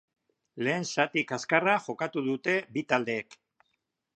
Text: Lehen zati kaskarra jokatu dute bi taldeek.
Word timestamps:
Lehen 0.67 0.87
zati 0.95 1.23
kaskarra 1.31 1.75
jokatu 1.89 2.25
dute 2.31 2.57
bi 2.79 2.85
taldeek. 2.95 3.39